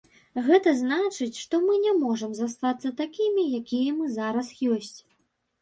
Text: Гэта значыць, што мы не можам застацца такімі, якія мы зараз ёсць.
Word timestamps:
Гэта 0.45 0.71
значыць, 0.79 1.41
што 1.41 1.59
мы 1.65 1.75
не 1.83 1.93
можам 1.99 2.33
застацца 2.39 2.93
такімі, 3.03 3.47
якія 3.61 3.93
мы 3.99 4.11
зараз 4.17 4.51
ёсць. 4.79 4.95